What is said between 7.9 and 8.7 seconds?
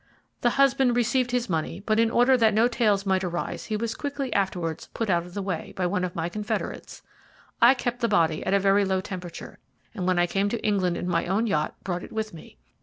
the body at a